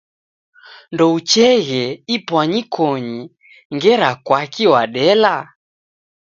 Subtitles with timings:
[0.93, 1.83] Ndoucheeghe
[2.15, 3.21] ipwanyikonyi
[3.75, 5.35] ngera kwaki wadela?